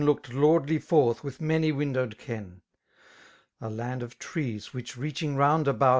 Looked 0.03 0.33
lordly 0.33 0.79
forth 0.79 1.23
with 1.23 1.39
many 1.39 1.71
windowed 1.71 2.17
ken; 2.17 2.61
A 3.61 3.69
land 3.69 4.01
of 4.01 4.17
trees, 4.17 4.73
which 4.73 4.97
reaching 4.97 5.35
round 5.35 5.67
about. 5.67 5.89